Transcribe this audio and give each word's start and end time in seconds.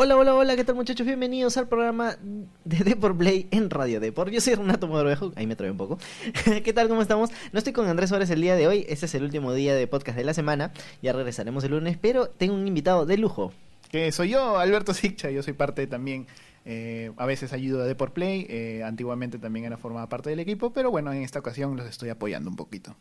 Hola, 0.00 0.16
hola, 0.16 0.32
hola, 0.36 0.54
¿qué 0.54 0.62
tal 0.62 0.76
muchachos? 0.76 1.04
Bienvenidos 1.04 1.56
al 1.56 1.66
programa 1.66 2.16
de 2.64 2.84
Deport 2.84 3.18
Play 3.18 3.48
en 3.50 3.68
Radio 3.68 3.98
Deport. 3.98 4.30
Yo 4.30 4.40
soy 4.40 4.54
Renato 4.54 4.86
Mogrovejo, 4.86 5.32
ahí 5.34 5.48
me 5.48 5.56
trae 5.56 5.72
un 5.72 5.76
poco. 5.76 5.98
¿Qué 6.64 6.72
tal, 6.72 6.88
cómo 6.88 7.02
estamos? 7.02 7.30
No 7.52 7.58
estoy 7.58 7.72
con 7.72 7.88
Andrés 7.88 8.08
Suárez 8.10 8.30
el 8.30 8.40
día 8.40 8.54
de 8.54 8.68
hoy, 8.68 8.86
este 8.88 9.06
es 9.06 9.14
el 9.16 9.24
último 9.24 9.52
día 9.52 9.74
de 9.74 9.88
podcast 9.88 10.16
de 10.16 10.22
la 10.22 10.34
semana, 10.34 10.72
ya 11.02 11.12
regresaremos 11.12 11.64
el 11.64 11.72
lunes, 11.72 11.98
pero 12.00 12.28
tengo 12.28 12.54
un 12.54 12.68
invitado 12.68 13.06
de 13.06 13.18
lujo. 13.18 13.52
Que 13.90 14.12
soy 14.12 14.28
yo, 14.30 14.58
Alberto 14.58 14.94
Siccha, 14.94 15.30
yo 15.32 15.42
soy 15.42 15.54
parte 15.54 15.88
también, 15.88 16.28
eh, 16.64 17.10
a 17.16 17.26
veces 17.26 17.52
ayudo 17.52 17.82
a 17.82 17.86
Deport 17.86 18.12
Play, 18.12 18.46
eh, 18.48 18.82
antiguamente 18.84 19.38
también 19.40 19.64
era 19.64 19.78
formada 19.78 20.08
parte 20.08 20.30
del 20.30 20.38
equipo, 20.38 20.72
pero 20.72 20.92
bueno, 20.92 21.12
en 21.12 21.24
esta 21.24 21.40
ocasión 21.40 21.76
los 21.76 21.86
estoy 21.88 22.10
apoyando 22.10 22.48
un 22.48 22.56
poquito. 22.56 22.94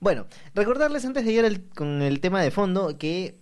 Bueno, 0.00 0.24
recordarles 0.54 1.04
antes 1.04 1.26
de 1.26 1.32
ir 1.32 1.44
al- 1.44 1.60
con 1.74 2.00
el 2.00 2.20
tema 2.20 2.40
de 2.42 2.50
fondo 2.50 2.96
que 2.96 3.34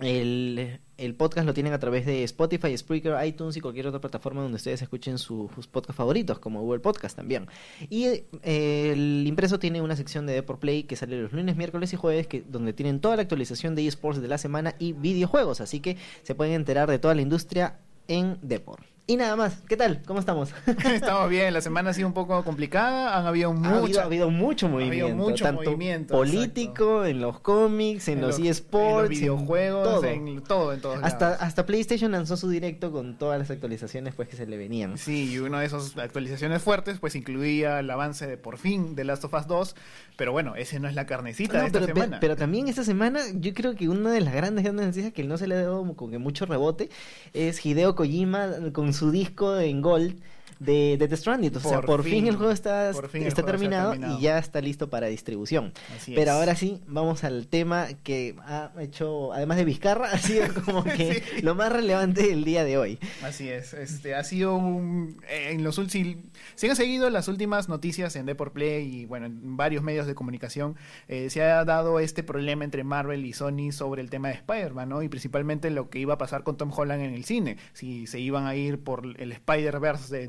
el, 0.00 0.80
el 1.04 1.14
podcast 1.14 1.46
lo 1.46 1.54
tienen 1.54 1.72
a 1.72 1.78
través 1.78 2.06
de 2.06 2.22
Spotify, 2.24 2.76
Spreaker, 2.76 3.14
iTunes 3.26 3.56
y 3.56 3.60
cualquier 3.60 3.88
otra 3.88 4.00
plataforma 4.00 4.42
donde 4.42 4.56
ustedes 4.56 4.82
escuchen 4.82 5.18
sus, 5.18 5.50
sus 5.52 5.66
podcasts 5.66 5.96
favoritos, 5.96 6.38
como 6.38 6.60
Google 6.60 6.80
Podcast 6.80 7.16
también. 7.16 7.48
Y 7.90 8.06
eh, 8.42 8.90
el 8.92 9.26
impreso 9.26 9.58
tiene 9.58 9.82
una 9.82 9.96
sección 9.96 10.26
de 10.26 10.34
Deport 10.34 10.60
Play 10.60 10.84
que 10.84 10.96
sale 10.96 11.20
los 11.20 11.32
lunes, 11.32 11.56
miércoles 11.56 11.92
y 11.92 11.96
jueves, 11.96 12.26
que, 12.26 12.42
donde 12.42 12.72
tienen 12.72 13.00
toda 13.00 13.16
la 13.16 13.22
actualización 13.22 13.74
de 13.74 13.86
esports 13.86 14.22
de 14.22 14.28
la 14.28 14.38
semana 14.38 14.74
y 14.78 14.92
videojuegos. 14.92 15.60
Así 15.60 15.80
que 15.80 15.96
se 16.22 16.34
pueden 16.34 16.54
enterar 16.54 16.88
de 16.88 16.98
toda 16.98 17.14
la 17.14 17.22
industria 17.22 17.78
en 18.06 18.38
Deport. 18.42 18.91
Y 19.04 19.16
nada 19.16 19.34
más, 19.34 19.60
¿qué 19.68 19.76
tal? 19.76 20.00
¿Cómo 20.06 20.20
estamos? 20.20 20.50
Estamos 20.94 21.28
bien, 21.28 21.52
la 21.52 21.60
semana 21.60 21.90
ha 21.90 21.92
sido 21.92 22.06
un 22.06 22.14
poco 22.14 22.44
complicada, 22.44 23.18
han 23.18 23.26
habido 23.26 23.50
Ha 23.50 23.52
habido, 23.52 23.80
muchas... 23.80 23.98
ha 23.98 24.04
habido 24.04 24.30
mucho 24.30 24.66
ha 24.66 24.68
habido 24.70 24.86
movimiento, 24.86 25.16
mucho 25.16 25.44
tanto 25.44 25.62
movimiento, 25.64 26.14
político, 26.14 27.04
en 27.04 27.20
los 27.20 27.40
cómics, 27.40 28.06
en, 28.06 28.20
los, 28.20 28.38
eSports, 28.38 29.06
en 29.06 29.10
los 29.10 29.20
videojuegos, 29.20 29.82
todo. 29.82 30.04
en 30.04 30.42
todo, 30.44 30.72
en 30.72 30.80
todos 30.80 31.00
Hasta, 31.02 31.30
lados. 31.30 31.42
hasta 31.42 31.66
PlayStation 31.66 32.12
lanzó 32.12 32.36
su 32.36 32.48
directo 32.48 32.92
con 32.92 33.18
todas 33.18 33.40
las 33.40 33.50
actualizaciones 33.50 34.14
pues 34.14 34.28
que 34.28 34.36
se 34.36 34.46
le 34.46 34.56
venían. 34.56 34.96
Sí, 34.96 35.32
y 35.32 35.38
una 35.40 35.58
de 35.58 35.66
esas 35.66 35.98
actualizaciones 35.98 36.62
fuertes 36.62 37.00
pues 37.00 37.16
incluía 37.16 37.80
el 37.80 37.90
avance 37.90 38.28
de 38.28 38.36
por 38.36 38.56
fin 38.56 38.94
de 38.94 39.02
Last 39.02 39.24
of 39.24 39.34
Us 39.34 39.48
2, 39.48 39.74
pero 40.16 40.30
bueno, 40.30 40.54
ese 40.54 40.78
no 40.78 40.86
es 40.88 40.94
la 40.94 41.06
carnecita 41.06 41.54
No, 41.54 41.60
de 41.62 41.66
esta 41.66 41.80
pero, 41.80 41.94
semana. 41.94 42.20
pero 42.20 42.36
también 42.36 42.68
esta 42.68 42.84
semana 42.84 43.20
yo 43.34 43.52
creo 43.52 43.74
que 43.74 43.88
una 43.88 44.12
de 44.12 44.20
las 44.20 44.32
grandes 44.32 44.62
grandes 44.62 44.86
noticias 44.86 45.12
que 45.12 45.24
no 45.24 45.36
se 45.38 45.48
le 45.48 45.56
ha 45.56 45.62
dado 45.62 45.78
como 45.96 46.08
que 46.08 46.18
mucho 46.18 46.46
rebote 46.46 46.88
es 47.34 47.66
Hideo 47.66 47.96
Kojima 47.96 48.48
con 48.72 48.91
su 48.94 49.10
disco 49.10 49.58
en 49.58 49.80
Gold 49.80 50.20
de, 50.64 50.96
de 50.98 51.08
The 51.08 51.16
Stranded. 51.16 51.56
O 51.56 51.60
sea, 51.60 51.80
Por 51.80 52.02
fin, 52.02 52.12
fin, 52.12 52.26
el 52.28 52.36
juego 52.36 52.52
está, 52.52 52.90
el 52.90 52.96
está 52.96 53.08
juego 53.08 53.30
se 53.30 53.42
terminado, 53.42 53.90
terminado. 53.92 54.18
y 54.18 54.22
ya 54.22 54.38
está 54.38 54.60
listo 54.60 54.88
para 54.90 55.06
distribución. 55.08 55.72
Así 55.96 56.12
Pero 56.14 56.30
es. 56.32 56.36
ahora 56.36 56.56
sí, 56.56 56.80
vamos 56.86 57.24
al 57.24 57.48
tema 57.48 57.88
que 58.02 58.36
ha 58.46 58.70
hecho, 58.80 59.32
además 59.32 59.56
de 59.58 59.64
Vizcarra, 59.64 60.06
ha 60.12 60.18
sido 60.18 60.46
como 60.64 60.84
que 60.84 61.22
Sí. 61.36 61.42
lo 61.42 61.54
más 61.54 61.72
relevante 61.72 62.26
del 62.26 62.44
día 62.44 62.64
de 62.64 62.78
hoy. 62.78 62.98
Así 63.22 63.48
es, 63.48 63.74
este 63.74 64.14
ha 64.14 64.24
sido 64.24 64.54
un, 64.54 65.20
en 65.28 65.62
los 65.64 65.78
últimos 65.78 66.22
si 66.54 66.68
han 66.68 66.76
seguido 66.76 67.10
las 67.10 67.28
últimas 67.28 67.68
noticias 67.68 68.16
en 68.16 68.26
Deport 68.26 68.52
Play 68.52 68.84
y 69.00 69.04
bueno, 69.06 69.26
en 69.26 69.56
varios 69.56 69.82
medios 69.82 70.06
de 70.06 70.14
comunicación, 70.14 70.76
eh, 71.08 71.28
se 71.30 71.42
ha 71.42 71.64
dado 71.64 72.00
este 72.00 72.22
problema 72.22 72.64
entre 72.64 72.84
Marvel 72.84 73.24
y 73.26 73.32
Sony 73.32 73.72
sobre 73.72 74.00
el 74.02 74.10
tema 74.10 74.28
de 74.28 74.34
Spider-Man, 74.34 74.88
¿no? 74.88 75.02
Y 75.02 75.08
principalmente 75.08 75.70
lo 75.70 75.90
que 75.90 75.98
iba 75.98 76.14
a 76.14 76.18
pasar 76.18 76.42
con 76.44 76.56
Tom 76.56 76.70
Holland 76.74 77.02
en 77.02 77.14
el 77.14 77.24
cine, 77.24 77.56
si 77.72 78.06
se 78.06 78.20
iban 78.20 78.46
a 78.46 78.54
ir 78.54 78.82
por 78.82 79.04
el 79.18 79.32
Spider-Verse 79.32 80.16
de 80.16 80.28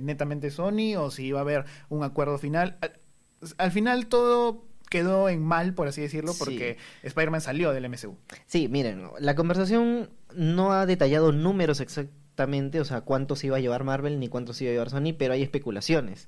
Sony 0.52 0.95
o 0.98 1.11
si 1.11 1.25
iba 1.27 1.39
a 1.39 1.42
haber 1.42 1.65
un 1.89 2.03
acuerdo 2.03 2.37
final. 2.37 2.77
Al, 2.81 2.93
al 3.58 3.71
final 3.71 4.08
todo 4.08 4.65
quedó 4.89 5.27
en 5.30 5.42
mal, 5.42 5.73
por 5.73 5.87
así 5.87 6.02
decirlo, 6.02 6.33
Sí. 6.33 6.39
porque 6.39 6.77
Spider-Man 7.03 7.42
salió 7.42 7.71
del 7.73 7.89
MCU. 7.89 8.15
Sí, 8.45 8.67
miren, 8.67 9.03
la 9.20 9.36
conversación 9.36 10.09
no 10.36 10.71
ha 10.73 10.86
detallado 10.86 11.31
números 11.31 11.80
exactamente, 11.80 12.80
o 12.80 12.86
sea, 12.86 13.02
cuánto 13.02 13.36
se 13.36 13.48
iba 13.48 13.58
a 13.58 13.59
llevar 13.59 13.83
Marvel 13.83 14.20
ni 14.20 14.27
cuánto 14.27 14.53
se 14.53 14.65
iba 14.65 14.70
a 14.71 14.73
llevar 14.73 14.89
Sony, 14.92 15.14
pero 15.17 15.33
hay 15.33 15.42
especulaciones. 15.42 16.27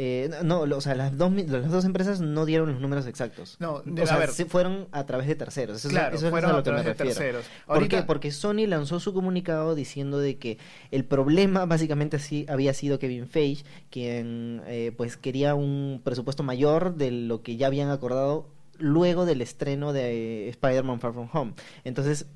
Eh, 0.00 0.30
no, 0.44 0.60
o 0.60 0.80
sea, 0.80 0.94
las 0.94 1.18
dos, 1.18 1.32
las 1.32 1.70
dos 1.72 1.84
empresas 1.84 2.20
no 2.20 2.44
dieron 2.46 2.70
los 2.70 2.80
números 2.80 3.04
exactos. 3.08 3.56
No, 3.58 3.82
de- 3.84 4.02
o 4.02 4.06
sea, 4.06 4.14
a 4.14 4.18
ver. 4.20 4.30
se 4.30 4.44
fueron 4.44 4.86
a 4.92 5.04
través 5.06 5.26
de 5.26 5.34
terceros. 5.34 5.78
Eso 5.78 5.88
es- 5.88 5.92
Claro, 5.92 6.14
eso 6.16 6.26
es 6.26 6.30
fueron 6.30 6.50
a 6.50 6.52
lo 6.52 6.58
a 6.60 6.62
que 6.62 6.70
me 6.70 6.76
través 6.82 6.84
de 6.98 7.04
refiero. 7.04 7.14
terceros. 7.40 7.44
¿Por 7.66 7.74
Ahorita- 7.78 7.96
qué? 7.96 8.02
Porque 8.04 8.30
Sony 8.30 8.68
lanzó 8.68 9.00
su 9.00 9.12
comunicado 9.12 9.74
diciendo 9.74 10.20
de 10.20 10.36
que 10.36 10.58
el 10.92 11.04
problema 11.04 11.66
básicamente 11.66 12.16
así 12.18 12.46
había 12.48 12.74
sido 12.74 13.00
Kevin 13.00 13.26
Feige, 13.26 13.64
quien 13.90 14.62
eh, 14.68 14.92
pues 14.96 15.16
quería 15.16 15.56
un 15.56 16.00
presupuesto 16.04 16.44
mayor 16.44 16.94
de 16.94 17.10
lo 17.10 17.42
que 17.42 17.56
ya 17.56 17.66
habían 17.66 17.90
acordado 17.90 18.46
luego 18.78 19.26
del 19.26 19.40
estreno 19.42 19.92
de 19.92 20.46
eh, 20.46 20.48
Spider-Man 20.50 21.00
Far 21.00 21.12
From 21.12 21.28
Home. 21.32 21.54
Entonces, 21.82 22.26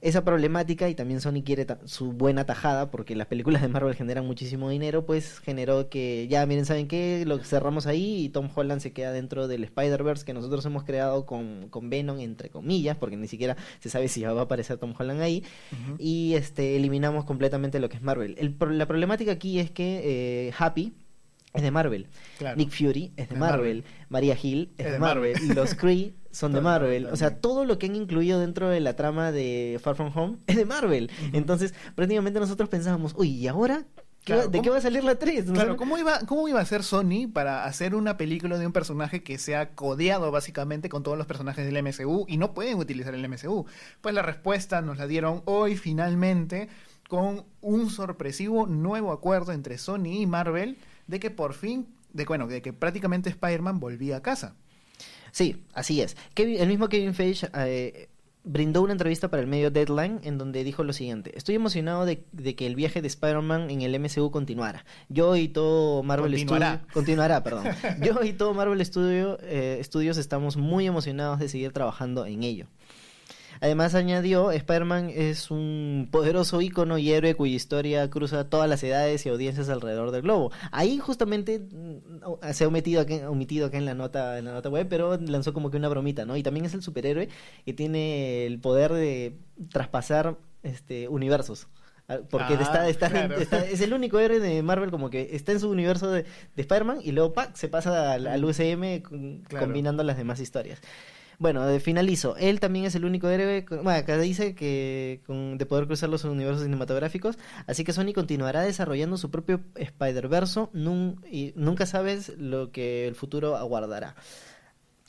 esa 0.00 0.24
problemática 0.24 0.88
y 0.88 0.94
también 0.94 1.20
Sony 1.20 1.42
quiere 1.44 1.66
su 1.84 2.12
buena 2.12 2.44
tajada 2.44 2.90
porque 2.90 3.14
las 3.16 3.26
películas 3.26 3.62
de 3.62 3.68
Marvel 3.68 3.94
generan 3.94 4.26
muchísimo 4.26 4.70
dinero, 4.70 5.04
pues 5.04 5.38
generó 5.38 5.88
que 5.88 6.28
ya 6.28 6.44
miren, 6.46 6.64
¿saben 6.64 6.88
qué? 6.88 7.24
Lo 7.26 7.38
cerramos 7.38 7.86
ahí 7.86 8.24
y 8.24 8.28
Tom 8.28 8.48
Holland 8.54 8.80
se 8.80 8.92
queda 8.92 9.12
dentro 9.12 9.48
del 9.48 9.64
Spider-Verse 9.64 10.24
que 10.24 10.34
nosotros 10.34 10.64
hemos 10.66 10.84
creado 10.84 11.26
con, 11.26 11.68
con 11.68 11.90
Venom 11.90 12.18
entre 12.20 12.50
comillas, 12.50 12.96
porque 12.96 13.16
ni 13.16 13.28
siquiera 13.28 13.56
se 13.80 13.90
sabe 13.90 14.08
si 14.08 14.22
va 14.22 14.40
a 14.40 14.44
aparecer 14.44 14.78
Tom 14.78 14.94
Holland 14.98 15.20
ahí 15.20 15.44
y 15.98 16.34
este 16.34 16.76
eliminamos 16.76 17.24
completamente 17.24 17.80
lo 17.80 17.88
que 17.88 17.96
es 17.96 18.02
Marvel. 18.02 18.36
El 18.38 18.56
la 18.78 18.86
problemática 18.86 19.32
aquí 19.32 19.58
es 19.58 19.70
que 19.70 20.48
eh, 20.48 20.52
Happy 20.56 20.92
es 21.54 21.62
de 21.62 21.70
Marvel, 21.70 22.06
Claro. 22.38 22.56
Nick 22.56 22.70
Fury 22.70 23.12
es 23.16 23.28
de 23.28 23.34
De 23.34 23.40
Marvel, 23.40 23.84
María 24.08 24.36
Hill 24.40 24.72
es, 24.78 24.86
Es 24.86 24.92
de 24.92 24.98
Marvel, 24.98 25.32
Marvel. 25.34 25.54
los 25.56 25.74
Kree 25.74 26.14
son 26.30 26.52
de 26.52 26.60
Marvel. 26.62 27.02
Marvel 27.02 27.12
O 27.12 27.16
sea, 27.16 27.36
todo 27.40 27.64
lo 27.66 27.78
que 27.78 27.86
han 27.86 27.94
incluido 27.96 28.40
dentro 28.40 28.68
de 28.70 28.80
la 28.80 28.96
trama 28.96 29.32
de 29.32 29.78
Far 29.82 29.94
From 29.96 30.12
Home 30.16 30.38
es 30.46 30.56
de 30.56 30.64
Marvel. 30.64 31.10
Entonces, 31.34 31.74
prácticamente 31.94 32.40
nosotros 32.40 32.68
pensábamos, 32.70 33.14
uy, 33.16 33.28
¿y 33.30 33.48
ahora? 33.48 33.84
¿Qué 34.24 34.26
Claro, 34.34 34.42
va- 34.42 34.46
¿De 34.46 34.58
qué 34.58 34.68
¿cómo- 34.68 34.72
va 34.72 34.78
a 34.78 34.82
salir 34.82 35.02
la 35.04 35.16
3? 35.16 35.46
Claro, 35.50 35.76
¿cómo 35.76 35.98
iba, 35.98 36.20
¿cómo 36.20 36.46
iba 36.48 36.60
a 36.60 36.64
ser 36.64 36.84
Sony 36.84 37.26
para 37.32 37.64
hacer 37.64 37.94
una 37.96 38.16
película 38.16 38.56
de 38.56 38.64
un 38.66 38.72
personaje 38.72 39.22
que 39.24 39.36
se 39.36 39.56
ha 39.56 39.70
codeado 39.74 40.30
básicamente 40.30 40.88
con 40.88 41.02
todos 41.02 41.18
los 41.18 41.26
personajes 41.26 41.66
del 41.66 41.76
MCU 41.82 42.24
y 42.28 42.36
no 42.36 42.54
pueden 42.54 42.78
utilizar 42.78 43.14
el 43.16 43.28
MCU? 43.28 43.66
Pues 44.00 44.14
la 44.14 44.22
respuesta 44.22 44.80
nos 44.80 44.96
la 44.98 45.08
dieron 45.08 45.42
hoy 45.44 45.76
finalmente 45.76 46.68
con 47.08 47.44
un 47.60 47.90
sorpresivo 47.90 48.66
nuevo 48.68 49.10
acuerdo 49.12 49.50
entre 49.52 49.76
Sony 49.76 50.20
y 50.20 50.26
Marvel 50.26 50.78
de 51.06 51.20
que 51.20 51.30
por 51.30 51.54
fin, 51.54 51.86
de, 52.12 52.24
bueno, 52.24 52.46
de 52.46 52.62
que 52.62 52.72
prácticamente 52.72 53.30
Spider-Man 53.30 53.80
volvía 53.80 54.16
a 54.18 54.22
casa. 54.22 54.56
Sí, 55.32 55.64
así 55.72 56.00
es. 56.00 56.16
Kevin- 56.34 56.60
el 56.60 56.68
mismo 56.68 56.88
Kevin 56.88 57.14
Feige 57.14 57.48
eh, 57.54 58.08
brindó 58.44 58.82
una 58.82 58.92
entrevista 58.92 59.30
para 59.30 59.40
el 59.40 59.46
medio 59.48 59.70
Deadline 59.70 60.20
en 60.24 60.36
donde 60.36 60.62
dijo 60.64 60.84
lo 60.84 60.92
siguiente: 60.92 61.32
Estoy 61.36 61.54
emocionado 61.54 62.04
de, 62.04 62.24
de 62.32 62.54
que 62.54 62.66
el 62.66 62.74
viaje 62.76 63.00
de 63.00 63.08
Spider-Man 63.08 63.70
en 63.70 63.80
el 63.82 63.98
MCU 63.98 64.30
continuara. 64.30 64.84
Yo 65.08 65.34
y 65.36 65.48
todo 65.48 66.02
Marvel 66.02 66.32
Continuará. 66.92 67.42
Perdón. 67.42 67.64
Yo 68.02 68.22
y 68.24 68.32
todo 68.34 68.52
Marvel 68.52 68.84
Studio, 68.84 69.38
eh, 69.42 69.80
Studios 69.82 70.18
estamos 70.18 70.56
muy 70.58 70.86
emocionados 70.86 71.38
de 71.38 71.48
seguir 71.48 71.72
trabajando 71.72 72.26
en 72.26 72.42
ello. 72.42 72.66
Además 73.62 73.94
añadió, 73.94 74.50
Spider-Man 74.50 75.10
es 75.14 75.50
un 75.52 76.08
poderoso 76.10 76.60
ícono 76.60 76.98
y 76.98 77.12
héroe 77.12 77.36
cuya 77.36 77.54
historia 77.54 78.10
cruza 78.10 78.50
todas 78.50 78.68
las 78.68 78.82
edades 78.82 79.24
y 79.24 79.28
audiencias 79.28 79.68
alrededor 79.68 80.10
del 80.10 80.22
globo. 80.22 80.50
Ahí 80.72 80.98
justamente 80.98 81.60
mm, 81.60 82.52
se 82.52 82.64
ha 82.64 82.68
omitido 82.68 83.00
acá, 83.00 83.30
omitido 83.30 83.68
acá 83.68 83.78
en 83.78 83.84
la 83.84 83.94
nota 83.94 84.36
en 84.38 84.46
la 84.46 84.52
nota 84.52 84.68
web, 84.68 84.88
pero 84.90 85.16
lanzó 85.16 85.52
como 85.54 85.70
que 85.70 85.76
una 85.76 85.88
bromita, 85.88 86.24
¿no? 86.26 86.36
Y 86.36 86.42
también 86.42 86.66
es 86.66 86.74
el 86.74 86.82
superhéroe 86.82 87.28
que 87.64 87.72
tiene 87.72 88.46
el 88.46 88.58
poder 88.58 88.92
de 88.92 89.36
traspasar 89.70 90.36
este 90.64 91.06
universos. 91.08 91.68
Ah, 92.08 92.18
Porque 92.28 92.54
Ah, 92.54 92.62
está, 92.62 92.88
está- 92.88 93.10
claro. 93.10 93.36
está- 93.36 93.64
es 93.64 93.80
el 93.80 93.92
único 93.94 94.18
héroe 94.18 94.40
de 94.40 94.60
Marvel 94.64 94.90
como 94.90 95.08
que 95.08 95.36
está 95.36 95.52
en 95.52 95.60
su 95.60 95.70
universo 95.70 96.10
de, 96.10 96.24
de 96.24 96.62
Spider-Man 96.62 96.98
y 97.04 97.12
luego 97.12 97.32
¡pac! 97.32 97.54
se 97.54 97.68
pasa 97.68 98.12
al, 98.14 98.26
al 98.26 98.44
UCM 98.44 99.02
Claro. 99.46 99.66
combinando 99.66 100.02
las 100.02 100.16
demás 100.16 100.40
historias. 100.40 100.80
Bueno, 101.42 101.66
finalizo. 101.80 102.36
Él 102.36 102.60
también 102.60 102.84
es 102.84 102.94
el 102.94 103.04
único 103.04 103.28
héroe, 103.28 103.66
bueno, 103.68 103.90
acá 103.90 104.16
dice 104.16 104.54
que 104.54 105.22
con- 105.26 105.58
de 105.58 105.66
poder 105.66 105.88
cruzar 105.88 106.08
los 106.08 106.22
universos 106.24 106.62
cinematográficos, 106.62 107.36
así 107.66 107.82
que 107.82 107.92
Sony 107.92 108.12
continuará 108.14 108.60
desarrollando 108.60 109.16
su 109.16 109.28
propio 109.32 109.60
Spider-Verso 109.74 110.70
nun- 110.72 111.16
y 111.28 111.52
nunca 111.56 111.84
sabes 111.84 112.28
lo 112.38 112.70
que 112.70 113.08
el 113.08 113.16
futuro 113.16 113.56
aguardará. 113.56 114.14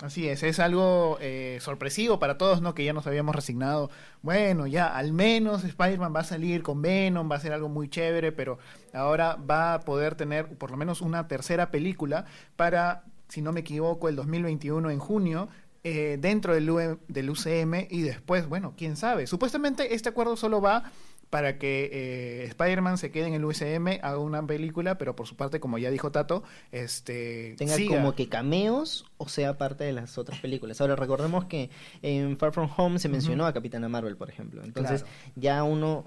Así 0.02 0.28
es, 0.28 0.42
es 0.42 0.60
algo 0.60 1.20
eh, 1.22 1.60
sorpresivo 1.62 2.18
para 2.18 2.40
todos, 2.40 2.64
¿no? 2.64 2.74
Que 2.74 2.84
ya 2.84 2.94
nos 2.94 3.06
habíamos 3.06 3.36
resignado. 3.36 3.92
Bueno, 4.24 4.66
ya 4.66 4.88
al 4.88 5.14
menos 5.14 5.64
Spider-Man 5.64 6.16
va 6.16 6.22
a 6.22 6.24
salir 6.24 6.64
con 6.64 6.82
Venom, 6.82 7.30
va 7.32 7.36
a 7.36 7.40
ser 7.40 7.54
algo 7.54 7.70
muy 7.70 7.90
chévere, 7.90 8.32
pero 8.32 8.58
ahora 8.92 9.36
va 9.36 9.76
a 9.76 9.80
poder 9.82 10.16
tener 10.16 10.48
por 10.58 10.72
lo 10.72 10.78
menos 10.78 11.02
una 11.02 11.28
tercera 11.28 11.70
película 11.70 12.26
para, 12.56 13.04
si 13.30 13.44
no 13.44 13.52
me 13.54 13.60
equivoco, 13.60 14.10
el 14.10 14.16
2021 14.16 14.90
en 14.90 14.98
junio. 14.98 15.48
Eh, 15.84 16.18
dentro 16.20 16.54
del, 16.54 16.70
UE 16.70 16.98
del 17.08 17.30
UCM 17.30 17.88
y 17.90 18.02
después, 18.02 18.48
bueno, 18.48 18.74
quién 18.78 18.96
sabe. 18.96 19.28
Supuestamente 19.28 19.94
este 19.96 20.10
acuerdo 20.10 20.36
solo 20.38 20.62
va 20.62 20.92
para 21.30 21.58
que 21.58 21.90
eh, 21.92 22.44
Spider-Man 22.46 23.00
se 23.00 23.10
quede 23.10 23.26
en 23.28 23.34
el 23.34 23.44
UCM, 23.44 24.00
haga 24.04 24.20
una 24.20 24.46
película, 24.46 25.00
pero 25.00 25.16
por 25.16 25.26
su 25.26 25.36
parte, 25.36 25.60
como 25.60 25.80
ya 25.80 25.90
dijo 25.90 26.12
Tato, 26.12 26.44
este 26.72 27.56
Tenga 27.58 27.76
siga. 27.76 27.96
como 27.98 28.14
que 28.14 28.30
cameos 28.30 29.06
o 29.18 29.28
sea 29.28 29.58
parte 29.58 29.84
de 29.84 29.94
las 29.94 30.18
otras 30.20 30.40
películas. 30.40 30.80
Ahora 30.80 30.96
recordemos 30.96 31.46
que 31.46 31.72
en 32.04 32.38
Far 32.38 32.54
From 32.54 32.70
Home 32.78 33.00
se 33.00 33.10
mencionó 33.10 33.48
a 33.48 33.54
Capitana 33.54 33.90
Marvel, 33.90 34.16
por 34.16 34.30
ejemplo. 34.30 34.64
Entonces 34.64 35.02
Claro. 35.02 35.18
ya 35.36 35.64
uno 35.64 36.06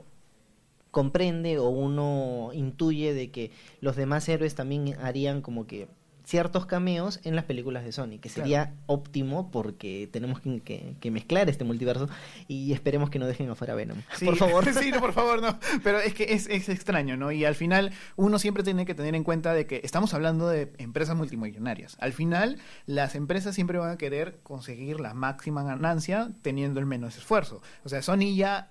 comprende 0.93 1.59
o 1.59 1.69
uno 1.69 2.51
intuye 2.55 3.13
de 3.13 3.31
que 3.31 3.51
los 3.81 3.97
demás 3.97 4.29
héroes 4.29 4.55
también 4.55 4.97
harían 5.01 5.43
como 5.43 5.67
que 5.67 5.89
ciertos 6.27 6.67
cameos 6.67 7.21
en 7.23 7.37
las 7.37 7.45
películas 7.45 7.85
de 7.85 7.93
Sony, 7.93 8.19
que 8.21 8.29
sería 8.29 8.75
óptimo 8.87 9.49
porque 9.53 10.09
tenemos 10.11 10.41
que, 10.41 10.97
que, 11.01 11.11
mezclar 11.13 11.49
este 11.49 11.63
multiverso 11.63 12.09
y 12.49 12.73
esperemos 12.73 13.11
que 13.11 13.21
no 13.21 13.27
dejen 13.27 13.49
afuera 13.49 13.77
Venom. 13.77 13.99
por 14.25 14.37
favor. 14.37 14.65
sí, 14.75 14.91
no, 14.91 14.99
por 14.99 15.13
favor, 15.13 15.41
no. 15.41 15.59
Pero 15.85 16.01
es 16.01 16.15
que 16.15 16.35
es, 16.35 16.49
es, 16.49 16.69
extraño, 16.69 17.17
¿no? 17.17 17.31
Y 17.31 17.45
al 17.45 17.55
final 17.55 17.93
uno 18.17 18.41
siempre 18.41 18.65
tiene 18.65 18.85
que 18.85 18.95
tener 18.95 19.15
en 19.15 19.23
cuenta 19.23 19.55
de 19.55 19.67
que 19.69 19.81
estamos 19.85 20.15
hablando 20.15 20.49
de 20.49 20.73
empresas 20.79 21.17
multimillonarias. 21.17 21.97
Al 22.01 22.13
final 22.13 22.59
las 22.87 23.15
empresas 23.15 23.55
siempre 23.55 23.79
van 23.79 23.91
a 23.91 23.97
querer 23.97 24.41
conseguir 24.43 24.99
la 24.99 25.15
máxima 25.15 25.63
ganancia 25.63 26.33
teniendo 26.43 26.81
el 26.81 26.87
menos 26.87 27.17
esfuerzo. 27.17 27.63
O 27.85 27.89
sea, 27.89 28.03
Sony 28.03 28.35
ya 28.35 28.69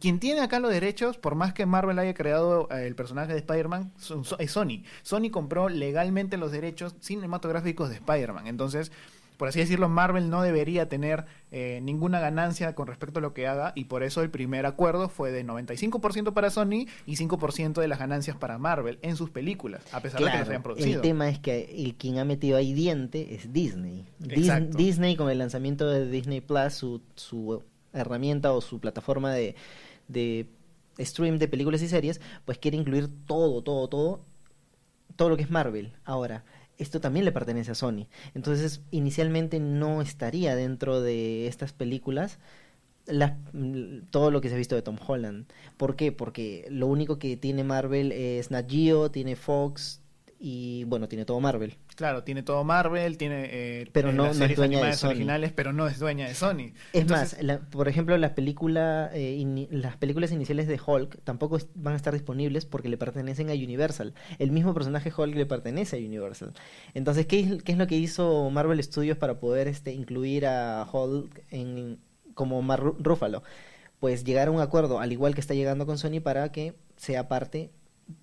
quien 0.00 0.18
tiene 0.18 0.40
acá 0.40 0.60
los 0.60 0.70
derechos, 0.70 1.18
por 1.18 1.34
más 1.34 1.52
que 1.52 1.66
Marvel 1.66 1.98
haya 1.98 2.14
creado 2.14 2.68
eh, 2.70 2.86
el 2.86 2.94
personaje 2.94 3.32
de 3.32 3.38
Spider-Man, 3.38 3.92
es 4.38 4.50
Sony. 4.50 4.82
Sony 5.02 5.30
compró 5.30 5.68
legalmente 5.68 6.36
los 6.36 6.52
derechos 6.52 6.96
cinematográficos 7.00 7.88
de 7.90 7.96
Spider-Man. 7.96 8.46
Entonces, 8.46 8.92
por 9.38 9.48
así 9.48 9.60
decirlo, 9.60 9.88
Marvel 9.88 10.30
no 10.30 10.42
debería 10.42 10.88
tener 10.88 11.24
eh, 11.52 11.78
ninguna 11.82 12.18
ganancia 12.18 12.74
con 12.74 12.88
respecto 12.88 13.20
a 13.20 13.22
lo 13.22 13.34
que 13.34 13.46
haga 13.46 13.72
y 13.76 13.84
por 13.84 14.02
eso 14.02 14.20
el 14.22 14.30
primer 14.30 14.66
acuerdo 14.66 15.08
fue 15.08 15.30
de 15.30 15.46
95% 15.46 16.32
para 16.34 16.50
Sony 16.50 16.86
y 17.06 17.16
5% 17.16 17.80
de 17.80 17.86
las 17.86 18.00
ganancias 18.00 18.36
para 18.36 18.58
Marvel 18.58 18.98
en 19.00 19.14
sus 19.14 19.30
películas, 19.30 19.82
a 19.92 20.00
pesar 20.00 20.20
de 20.20 20.30
que 20.30 20.38
las 20.38 20.48
hayan 20.48 20.62
producido. 20.64 20.96
El 20.96 21.00
tema 21.02 21.28
es 21.28 21.38
que 21.38 21.84
el 21.84 21.94
quien 21.94 22.18
ha 22.18 22.24
metido 22.24 22.56
ahí 22.56 22.72
diente 22.72 23.34
es 23.36 23.52
Disney. 23.52 24.06
Disney 24.18 25.14
con 25.14 25.30
el 25.30 25.38
lanzamiento 25.38 25.88
de 25.88 26.10
Disney 26.10 26.40
Plus, 26.40 26.74
su, 26.74 27.00
su 27.14 27.62
herramienta 27.92 28.52
o 28.52 28.60
su 28.60 28.80
plataforma 28.80 29.32
de, 29.32 29.54
de 30.08 30.46
stream 30.98 31.38
de 31.38 31.48
películas 31.48 31.82
y 31.82 31.88
series, 31.88 32.20
pues 32.44 32.58
quiere 32.58 32.76
incluir 32.76 33.08
todo, 33.26 33.62
todo, 33.62 33.88
todo, 33.88 34.20
todo 35.16 35.28
lo 35.28 35.36
que 35.36 35.42
es 35.44 35.50
Marvel. 35.50 35.92
Ahora, 36.04 36.44
esto 36.78 37.00
también 37.00 37.24
le 37.24 37.32
pertenece 37.32 37.72
a 37.72 37.74
Sony. 37.74 38.06
Entonces, 38.34 38.82
inicialmente 38.90 39.60
no 39.60 40.00
estaría 40.00 40.54
dentro 40.54 41.00
de 41.00 41.46
estas 41.46 41.72
películas 41.72 42.38
todo 44.10 44.30
lo 44.30 44.40
que 44.40 44.48
se 44.48 44.54
ha 44.54 44.58
visto 44.58 44.74
de 44.74 44.82
Tom 44.82 44.98
Holland. 45.04 45.46
¿Por 45.76 45.96
qué? 45.96 46.12
Porque 46.12 46.66
lo 46.70 46.86
único 46.86 47.18
que 47.18 47.36
tiene 47.36 47.64
Marvel 47.64 48.12
es 48.12 48.50
Nat 48.50 48.70
Geo, 48.70 49.10
tiene 49.10 49.34
Fox, 49.34 50.02
y 50.38 50.84
bueno, 50.84 51.08
tiene 51.08 51.24
todo 51.24 51.40
Marvel. 51.40 51.76
Claro, 51.98 52.22
tiene 52.22 52.44
todo 52.44 52.62
Marvel, 52.62 53.18
tiene 53.18 53.48
eh, 53.50 53.90
pero 53.90 54.12
no, 54.12 54.26
las 54.26 54.36
series 54.36 54.60
animadas 54.60 55.02
originales, 55.02 55.50
pero 55.52 55.72
no 55.72 55.88
es 55.88 55.98
dueña 55.98 56.28
de 56.28 56.34
Sony. 56.36 56.70
Es 56.92 57.08
más, 57.08 57.36
por 57.72 57.88
ejemplo, 57.88 58.16
las 58.18 58.30
películas 58.30 59.10
eh, 59.14 59.66
las 59.72 59.96
películas 59.96 60.30
iniciales 60.30 60.68
de 60.68 60.78
Hulk 60.78 61.18
tampoco 61.24 61.58
van 61.74 61.94
a 61.94 61.96
estar 61.96 62.12
disponibles 62.12 62.66
porque 62.66 62.88
le 62.88 62.98
pertenecen 62.98 63.50
a 63.50 63.52
Universal. 63.52 64.14
El 64.38 64.52
mismo 64.52 64.74
personaje 64.74 65.10
Hulk 65.10 65.34
le 65.34 65.44
pertenece 65.44 65.96
a 65.96 65.98
Universal. 65.98 66.52
Entonces, 66.94 67.26
¿qué 67.26 67.40
es, 67.40 67.64
qué 67.64 67.72
es 67.72 67.78
lo 67.78 67.88
que 67.88 67.96
hizo 67.96 68.48
Marvel 68.48 68.80
Studios 68.80 69.18
para 69.18 69.40
poder 69.40 69.66
este 69.66 69.92
incluir 69.92 70.46
a 70.46 70.86
Hulk 70.88 71.42
en 71.50 71.98
como 72.34 72.62
Mar 72.62 72.80
Ruffalo? 72.80 73.42
Pues 73.98 74.22
llegar 74.22 74.46
a 74.46 74.50
un 74.52 74.60
acuerdo, 74.60 75.00
al 75.00 75.10
igual 75.10 75.34
que 75.34 75.40
está 75.40 75.54
llegando 75.54 75.84
con 75.84 75.98
Sony, 75.98 76.20
para 76.22 76.52
que 76.52 76.74
sea 76.96 77.26
parte 77.26 77.72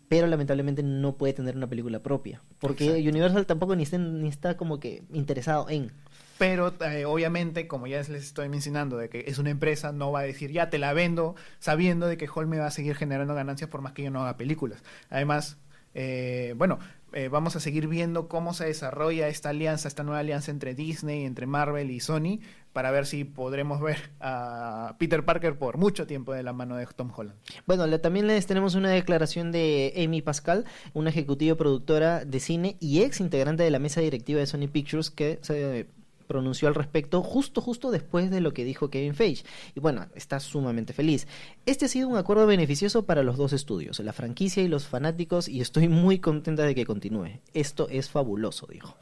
pero 0.08 0.28
lamentablemente 0.28 0.84
no 0.84 1.18
puede 1.18 1.34
tener 1.34 1.56
una 1.56 1.68
película 1.68 2.00
propia, 2.02 2.42
porque 2.60 2.92
Universal 3.08 3.46
tampoco 3.46 3.76
ni 3.76 3.84
está, 3.84 3.98
ni 3.98 4.28
está 4.28 4.58
como 4.58 4.80
que 4.80 5.04
interesado 5.12 5.70
en. 5.70 5.92
Pero 6.38 6.74
eh, 6.82 7.06
obviamente, 7.06 7.68
como 7.68 7.88
ya 7.88 7.98
les 7.98 8.10
estoy 8.10 8.50
mencionando, 8.50 8.98
de 8.98 9.10
que 9.10 9.24
es 9.28 9.40
una 9.40 9.50
empresa, 9.50 9.94
no 9.94 10.12
va 10.12 10.20
a 10.20 10.24
decir 10.24 10.52
ya 10.52 10.70
te 10.70 10.78
la 10.78 10.94
vendo, 10.94 11.36
sabiendo 11.60 12.08
de 12.08 12.18
que 12.18 12.28
Hall 12.28 12.48
me 12.48 12.60
va 12.60 12.68
a 12.68 12.72
seguir 12.72 12.96
generando 12.96 13.34
ganancias 13.36 13.70
por 13.70 13.82
más 13.82 13.94
que 13.94 14.04
yo 14.04 14.12
no 14.12 14.22
haga 14.22 14.36
películas. 14.36 14.84
Además, 15.10 15.58
eh, 15.94 16.54
bueno, 16.58 16.80
eh, 17.16 17.30
vamos 17.30 17.56
a 17.56 17.62
seguir 17.62 17.88
viendo 17.88 18.28
cómo 18.28 18.54
se 18.54 18.66
desarrolla 18.66 19.30
esta 19.30 19.50
alianza, 19.50 19.88
esta 19.88 20.04
nueva 20.04 20.20
alianza 20.20 20.52
entre 20.52 20.76
Disney, 20.76 21.24
entre 21.24 21.48
Marvel 21.48 21.90
y 21.90 22.02
Sony, 22.02 22.42
para 22.74 22.92
ver 22.92 23.06
si 23.06 23.24
podremos 23.24 23.80
ver 23.80 24.12
a 24.20 24.98
Peter 25.00 25.24
Parker 25.24 25.58
por 25.58 25.78
mucho 25.78 26.06
tiempo 26.06 26.34
de 26.34 26.44
la 26.44 26.52
mano 26.52 26.76
de 26.76 26.86
Tom 26.88 27.10
Holland. 27.16 27.40
Bueno, 27.66 27.88
también 28.02 28.28
les 28.28 28.46
tenemos 28.48 28.76
una 28.76 28.90
declaración 28.90 29.54
de 29.54 29.94
Amy 29.96 30.22
Pascal, 30.22 30.66
una 30.94 31.10
ejecutiva 31.10 31.56
productora 31.56 32.26
de 32.26 32.40
cine 32.42 32.76
y 32.82 33.04
ex 33.04 33.22
integrante 33.22 33.64
de 33.64 33.72
la 33.72 33.80
mesa 33.80 34.02
directiva 34.02 34.42
de 34.42 34.48
Sony 34.48 34.68
Pictures, 34.70 35.10
que 35.10 35.40
se 35.42 35.88
pronunció 36.28 36.68
al 36.68 36.76
respecto 36.76 37.22
justo 37.22 37.62
justo 37.62 37.92
después 37.92 38.30
de 38.32 38.42
lo 38.42 38.54
que 38.54 38.66
dijo 38.66 38.90
Kevin 38.90 39.16
Feige. 39.16 39.46
Y 39.76 39.80
bueno, 39.80 40.08
está 40.16 40.40
sumamente 40.40 40.94
feliz. 40.94 41.28
Este 41.66 41.86
ha 41.86 41.90
sido 41.90 42.08
un 42.08 42.18
acuerdo 42.18 42.48
beneficioso 42.48 43.06
para 43.06 43.24
los 43.24 43.38
dos 43.38 43.54
estudios, 43.54 44.00
la 44.00 44.14
franquicia 44.14 44.64
y 44.64 44.68
los 44.68 44.88
fanáticos, 44.88 45.48
y 45.48 45.62
estoy 45.62 45.88
muy 45.88 46.20
contenta 46.20 46.64
de 46.64 46.76
que 46.76 46.86
continúe. 46.86 47.40
Esto 47.54 47.88
es 47.90 48.10
fabuloso, 48.10 48.68
dijo. 48.68 48.98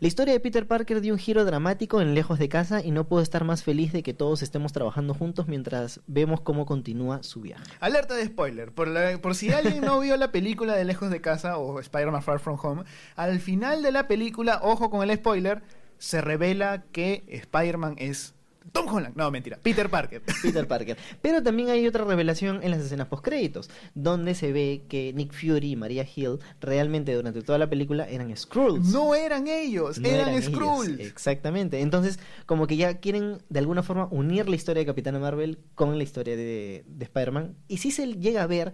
La 0.00 0.08
historia 0.08 0.34
de 0.34 0.40
Peter 0.40 0.66
Parker 0.66 1.00
dio 1.00 1.12
un 1.12 1.18
giro 1.18 1.44
dramático 1.44 2.00
en 2.00 2.14
Lejos 2.14 2.38
de 2.38 2.48
Casa 2.48 2.84
y 2.84 2.90
no 2.90 3.06
puedo 3.06 3.22
estar 3.22 3.44
más 3.44 3.62
feliz 3.62 3.92
de 3.92 4.02
que 4.02 4.14
todos 4.14 4.42
estemos 4.42 4.72
trabajando 4.72 5.14
juntos 5.14 5.48
mientras 5.48 6.00
vemos 6.06 6.40
cómo 6.40 6.66
continúa 6.66 7.22
su 7.22 7.40
viaje. 7.40 7.64
Alerta 7.80 8.14
de 8.14 8.26
spoiler, 8.26 8.72
por, 8.72 8.88
por 9.20 9.34
si 9.34 9.52
alguien 9.52 9.80
no 9.80 10.00
vio 10.00 10.16
la 10.16 10.32
película 10.32 10.74
de 10.74 10.84
Lejos 10.84 11.10
de 11.10 11.20
Casa 11.20 11.58
o 11.58 11.78
Spider-Man 11.80 12.22
Far 12.22 12.40
From 12.40 12.58
Home, 12.62 12.84
al 13.16 13.40
final 13.40 13.82
de 13.82 13.92
la 13.92 14.08
película, 14.08 14.60
ojo 14.62 14.90
con 14.90 15.08
el 15.08 15.16
spoiler, 15.16 15.62
se 16.02 16.20
revela 16.20 16.82
que 16.90 17.22
Spider-Man 17.28 17.94
es 17.96 18.34
Tom 18.72 18.92
Holland. 18.92 19.14
No, 19.14 19.30
mentira. 19.30 19.60
Peter 19.62 19.88
Parker. 19.88 20.20
Peter 20.42 20.66
Parker. 20.66 20.96
Pero 21.20 21.44
también 21.44 21.68
hay 21.70 21.86
otra 21.86 22.04
revelación 22.04 22.58
en 22.64 22.72
las 22.72 22.80
escenas 22.80 23.06
post-créditos, 23.06 23.70
donde 23.94 24.34
se 24.34 24.52
ve 24.52 24.82
que 24.88 25.12
Nick 25.12 25.32
Fury 25.32 25.70
y 25.70 25.76
Maria 25.76 26.04
Hill 26.04 26.40
realmente 26.60 27.14
durante 27.14 27.42
toda 27.42 27.56
la 27.56 27.70
película 27.70 28.08
eran 28.08 28.36
Skrulls. 28.36 28.88
No 28.88 29.14
eran 29.14 29.46
ellos, 29.46 29.98
eran, 30.02 30.42
Skrulls. 30.42 30.98
Exactamente. 30.98 31.80
Entonces, 31.80 32.18
como 32.46 32.66
que 32.66 32.76
ya 32.76 32.98
quieren 32.98 33.38
de 33.48 33.60
alguna 33.60 33.84
forma 33.84 34.08
unir 34.10 34.48
la 34.48 34.56
historia 34.56 34.80
de 34.80 34.86
Capitana 34.86 35.20
Marvel 35.20 35.60
con 35.76 35.96
la 35.98 36.02
historia 36.02 36.34
de, 36.34 36.84
de 36.84 37.04
Spider-Man. 37.04 37.54
Y 37.68 37.76
si 37.76 37.92
se 37.92 38.08
llega 38.14 38.42
a 38.42 38.48
ver 38.48 38.72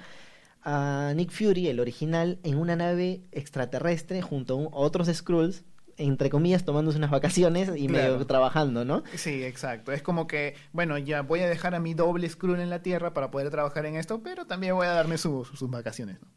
a 0.62 1.12
Nick 1.14 1.30
Fury, 1.30 1.68
el 1.68 1.78
original, 1.78 2.38
en 2.42 2.56
una 2.56 2.74
nave 2.74 3.20
extraterrestre 3.32 4.22
junto 4.22 4.70
a 4.72 4.76
otros 4.76 5.08
Skrulls 5.08 5.64
entre 5.98 6.30
comillas, 6.30 6.64
tomándose 6.64 6.98
unas 6.98 7.10
vacaciones 7.10 7.70
y 7.76 7.88
medio 7.88 8.26
trabajando, 8.26 8.84
¿no? 8.84 9.02
Sí, 9.14 9.44
exacto. 9.44 9.92
Es 9.92 10.02
como 10.02 10.26
que, 10.26 10.54
bueno, 10.72 10.96
ya 10.98 11.22
voy 11.22 11.40
a 11.40 11.48
dejar 11.48 11.74
a 11.74 11.80
mi 11.80 11.94
doble 11.94 12.28
Skrull 12.28 12.60
en 12.60 12.70
la 12.70 12.82
Tierra 12.82 13.12
para 13.12 13.30
poder 13.30 13.50
trabajar 13.50 13.84
en 13.86 13.96
esto, 13.96 14.22
pero 14.22 14.46
también 14.46 14.74
voy 14.74 14.86
a 14.86 14.90
darme 14.90 15.18
sus 15.18 15.48
vacaciones, 15.68 16.20
¿no? 16.20 16.28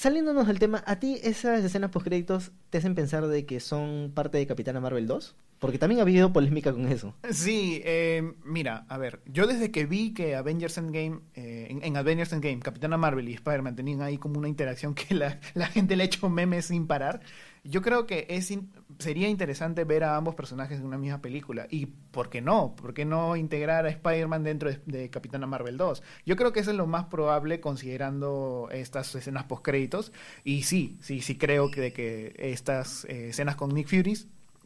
Saliéndonos 0.00 0.46
del 0.46 0.58
tema, 0.58 0.82
¿a 0.86 0.98
ti 0.98 1.20
esas 1.22 1.62
escenas 1.62 1.90
post-créditos 1.90 2.52
te 2.70 2.78
hacen 2.78 2.94
pensar 2.94 3.26
de 3.26 3.44
que 3.44 3.60
son 3.60 4.12
parte 4.14 4.38
de 4.38 4.46
Capitana 4.46 4.80
Marvel 4.80 5.06
2? 5.06 5.36
Porque 5.58 5.76
también 5.76 5.98
ha 5.98 6.02
habido 6.04 6.32
polémica 6.32 6.72
con 6.72 6.88
eso. 6.88 7.14
Sí, 7.30 7.82
eh, 7.84 8.32
mira, 8.42 8.86
a 8.88 8.96
ver, 8.96 9.20
yo 9.26 9.46
desde 9.46 9.70
que 9.70 9.84
vi 9.84 10.14
que 10.14 10.36
Avengers 10.36 10.78
Endgame, 10.78 11.20
eh, 11.34 11.66
en, 11.68 11.84
en, 11.84 11.98
Avengers 11.98 12.32
Endgame, 12.32 12.60
Capitana 12.60 12.96
Marvel 12.96 13.28
y 13.28 13.34
Spider-Man 13.34 13.76
tenían 13.76 14.00
ahí 14.00 14.16
como 14.16 14.38
una 14.38 14.48
interacción 14.48 14.94
que 14.94 15.14
la, 15.14 15.38
la 15.52 15.66
gente 15.66 15.96
le 15.96 16.04
ha 16.04 16.06
hecho 16.06 16.30
memes 16.30 16.64
sin 16.66 16.86
parar, 16.86 17.20
yo 17.64 17.82
creo 17.82 18.06
que 18.06 18.26
es 18.28 18.50
sería 18.98 19.28
interesante 19.28 19.84
ver 19.84 20.04
a 20.04 20.16
ambos 20.16 20.34
personajes 20.34 20.78
en 20.78 20.86
una 20.86 20.98
misma 20.98 21.20
película. 21.20 21.66
¿Y 21.70 21.86
por 21.86 22.28
qué 22.28 22.40
no? 22.40 22.74
¿Por 22.76 22.94
qué 22.94 23.04
no 23.04 23.36
integrar 23.36 23.86
a 23.86 23.90
Spider-Man 23.90 24.44
dentro 24.44 24.70
de, 24.84 25.10
Capitana 25.10 25.46
Marvel 25.46 25.76
2? 25.76 26.02
Yo 26.26 26.36
creo 26.36 26.52
que 26.52 26.60
eso 26.60 26.70
es 26.70 26.76
lo 26.76 26.86
más 26.86 27.06
probable 27.06 27.60
considerando 27.60 28.68
estas 28.72 29.14
escenas 29.14 29.44
post-créditos. 29.44 30.12
Y 30.44 30.62
sí, 30.62 30.98
sí, 31.00 31.20
sí 31.20 31.38
creo 31.38 31.70
que, 31.70 31.80
de 31.80 31.92
que 31.92 32.34
estas 32.36 33.04
eh, 33.06 33.30
escenas 33.30 33.56
con 33.56 33.74
Nick 33.74 33.88
Fury 33.88 34.16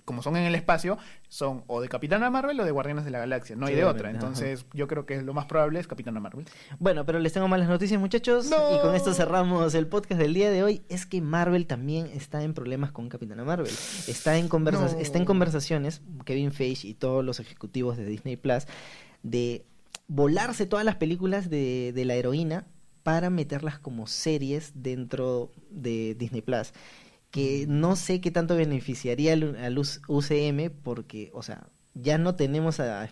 como 0.04 0.23
son 0.23 0.37
en 0.37 0.44
el 0.44 0.54
espacio, 0.54 0.99
son 1.28 1.64
o 1.66 1.80
de 1.80 1.88
Capitana 1.88 2.30
Marvel 2.30 2.61
o 2.61 2.64
de 2.64 2.70
Guardianes 2.70 3.04
de 3.04 3.11
la 3.11 3.18
Galaxia. 3.18 3.56
No 3.56 3.66
hay 3.66 3.75
de 3.75 3.84
otra. 3.84 4.11
Entonces, 4.11 4.66
yo 4.73 4.87
creo 4.87 5.06
que 5.06 5.23
lo 5.23 5.32
más 5.32 5.46
probable 5.46 5.80
es 5.80 5.87
Capitana 5.87 6.20
Marvel. 6.20 6.46
Bueno, 6.78 7.06
pero 7.06 7.18
les 7.18 7.32
tengo 7.32 7.49
malas 7.49 7.68
noticias, 7.68 7.99
muchachos. 7.99 8.46
Y 8.46 8.80
con 8.80 8.94
esto 8.94 9.14
cerramos 9.14 9.75
el 9.75 9.87
podcast 9.87 10.20
del 10.20 10.34
día 10.34 10.50
de 10.50 10.62
hoy. 10.62 10.82
Es 10.88 11.06
que 11.06 11.20
Marvel 11.20 11.66
también 11.66 12.06
está 12.06 12.42
en 12.42 12.54
problemas 12.54 12.92
con 12.92 13.08
Capitana 13.08 13.44
Marvel. 13.44 13.73
Está 14.06 14.37
en, 14.37 14.49
está 14.99 15.18
en 15.18 15.25
conversaciones, 15.25 16.02
Kevin 16.25 16.52
Feige 16.52 16.88
y 16.88 16.94
todos 16.94 17.25
los 17.25 17.40
ejecutivos 17.40 17.96
de 17.96 18.04
Disney 18.04 18.37
Plus, 18.37 18.66
de 19.23 19.64
volarse 20.06 20.66
todas 20.66 20.84
las 20.84 20.96
películas 20.96 21.49
de, 21.49 21.92
de 21.94 22.04
la 22.04 22.14
heroína 22.14 22.66
para 23.02 23.30
meterlas 23.30 23.78
como 23.78 24.06
series 24.06 24.73
dentro 24.75 25.50
de 25.70 26.14
Disney 26.14 26.42
Plus 26.42 26.73
que 27.35 27.67
no 27.69 27.97
sé 27.97 28.21
qué 28.21 28.31
tanto 28.31 28.55
beneficiaría 28.55 29.33
al, 29.33 29.76
UCM 29.76 30.71
porque, 30.85 31.33
o 31.35 31.43
sea, 31.43 31.67
ya 31.93 32.17
no 32.17 32.37
tenemos 32.37 32.79
a, 32.79 33.09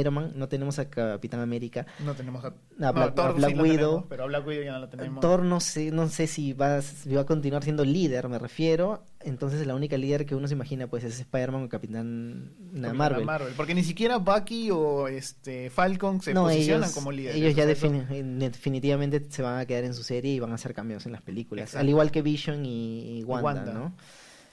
Iron 0.00 0.14
Man, 0.14 0.32
no 0.34 0.48
tenemos 0.48 0.80
a 0.80 0.90
Capitán 0.90 1.38
América. 1.38 1.86
No 2.04 2.14
tenemos 2.14 2.44
a, 2.44 2.54
Black, 2.76 3.56
Widow. 3.56 4.06
pero 4.08 4.24
a 4.24 4.26
Black 4.26 4.44
Widow 4.44 4.64
ya 4.64 4.72
no 4.72 4.80
la 4.80 4.90
tenemos. 4.90 5.20
Thor 5.20 5.44
no 5.44 5.60
sé, 5.60 5.92
no 5.92 6.08
sé 6.08 6.26
si 6.26 6.54
va, 6.54 6.80
va 6.80 7.20
a 7.20 7.24
continuar 7.24 7.62
siendo 7.62 7.84
líder, 7.84 8.28
me 8.28 8.40
refiero. 8.40 9.04
Entonces 9.26 9.66
la 9.66 9.74
única 9.74 9.96
líder 9.96 10.24
que 10.24 10.34
uno 10.34 10.48
se 10.48 10.54
imagina 10.54 10.86
pues 10.86 11.04
es 11.04 11.18
Spider-Man 11.20 11.64
o 11.64 11.68
Capitán 11.68 12.52
Capitana 12.72 12.92
Marvel. 12.94 13.52
Porque 13.56 13.74
ni 13.74 13.82
siquiera 13.84 14.18
Bucky 14.18 14.70
o 14.70 15.08
este 15.08 15.68
Falcon 15.70 16.22
se 16.22 16.32
no, 16.32 16.44
posicionan 16.44 16.84
ellos, 16.84 16.94
como 16.94 17.12
líderes. 17.12 17.36
ellos 17.36 17.54
ya 17.54 17.64
eh, 17.64 18.22
definitivamente 18.38 19.24
se 19.28 19.42
van 19.42 19.58
a 19.58 19.66
quedar 19.66 19.84
en 19.84 19.94
su 19.94 20.02
serie 20.02 20.32
y 20.32 20.40
van 20.40 20.52
a 20.52 20.54
hacer 20.54 20.72
cambios 20.74 21.04
en 21.06 21.12
las 21.12 21.22
películas. 21.22 21.64
Exacto. 21.64 21.80
Al 21.82 21.88
igual 21.88 22.10
que 22.10 22.22
Vision 22.22 22.64
y, 22.64 23.18
y 23.18 23.24
Wanda, 23.24 23.44
Wanda. 23.44 23.72
¿no? 23.72 23.96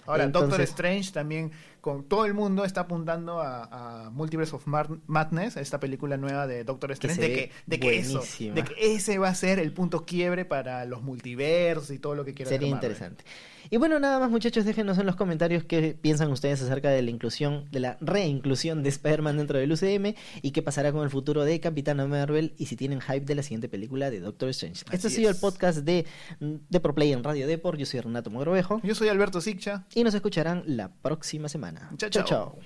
Ahora, 0.06 0.26
Doctor 0.26 0.44
Entonces- 0.44 0.70
Strange 0.70 1.12
también, 1.12 1.52
con 1.84 2.06
todo 2.06 2.26
el 2.26 2.34
mundo 2.34 2.64
está 2.64 2.82
apuntando 2.82 3.42
a, 3.42 4.06
a 4.06 4.10
Multiverse 4.10 4.56
of 4.56 4.66
Madness, 5.06 5.58
a 5.58 5.60
esta 5.60 5.82
película 5.82 6.16
nueva 6.16 6.48
de 6.48 6.64
Doctor 6.64 6.94
Strange, 6.94 7.22
de 7.22 7.28
que, 7.28 7.52
de 7.66 7.80
que 7.82 8.00
eso, 8.00 8.24
de 8.40 8.64
que 8.64 8.96
ese 8.96 9.18
va 9.18 9.28
a 9.28 9.36
ser 9.36 9.60
el 9.60 9.74
punto 9.74 10.06
quiebre 10.06 10.46
para 10.46 10.86
los 10.86 11.04
multiversos 11.04 11.92
y 11.92 12.00
todo 12.00 12.16
lo 12.16 12.24
que 12.24 12.34
quiera 12.34 12.48
Sería 12.48 12.70
interesante. 12.70 13.26
Y 13.70 13.78
bueno, 13.78 14.00
nada 14.00 14.20
más 14.20 14.30
muchachos, 14.30 14.66
déjenos 14.66 14.98
en 14.98 15.06
los 15.06 15.16
comentarios 15.16 15.64
qué 15.64 15.98
piensan 16.00 16.32
ustedes 16.32 16.62
acerca 16.62 16.90
de 16.90 17.02
la 17.02 17.10
inclusión, 17.10 17.66
de 17.72 17.80
la 17.80 17.98
reinclusión 18.02 18.82
de 18.84 18.90
Spider-Man 18.90 19.38
dentro 19.38 19.58
del 19.58 19.72
UCM 19.72 20.14
y 20.42 20.52
qué 20.52 20.62
pasará 20.62 20.92
con 20.92 21.04
el 21.04 21.10
futuro 21.10 21.44
de 21.44 21.60
Capitana 21.60 22.06
Marvel 22.06 22.54
y 22.58 22.68
si 22.68 22.76
tienen 22.76 23.02
hype 23.02 23.22
de 23.26 23.36
la 23.36 23.44
siguiente 23.44 23.68
película 23.70 24.10
de 24.10 24.20
Doctor 24.20 24.50
Strange. 24.50 24.84
este 24.92 25.08
ha 25.08 25.10
Así 25.10 25.18
sido 25.18 25.30
el 25.30 25.38
podcast 25.38 25.80
de, 25.80 26.06
de 26.40 26.80
ProPlay 26.80 27.14
en 27.14 27.24
Radio 27.24 27.48
Deport. 27.48 27.78
Yo 27.80 27.86
soy 27.86 28.00
Renato 28.02 28.30
Mogrovejo 28.30 28.80
Yo 28.84 28.96
soy 28.96 29.10
Alberto 29.10 29.42
Siccha. 29.42 29.86
y 29.96 30.04
nos 30.04 30.14
escucharán 30.14 30.64
la 30.66 30.90
próxima 30.94 31.50
semana. 31.50 31.73
Chao, 31.76 31.98
chao. 31.98 32.10
chao. 32.10 32.26
chao. 32.26 32.60